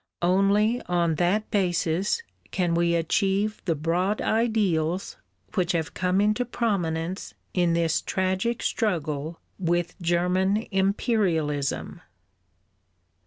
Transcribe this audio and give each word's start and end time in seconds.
Only 0.23 0.81
on 0.87 1.13
that 1.21 1.51
basis 1.51 2.23
can 2.49 2.73
we 2.73 2.95
achieve 2.95 3.61
the 3.65 3.75
broad 3.75 4.19
ideals 4.19 5.17
which 5.53 5.73
have 5.73 5.93
come 5.93 6.19
into 6.19 6.43
prominence 6.43 7.35
in 7.53 7.73
this 7.73 8.01
tragic 8.01 8.63
struggle 8.63 9.39
with 9.59 9.93
German 10.01 10.65
imperialism. 10.71 12.01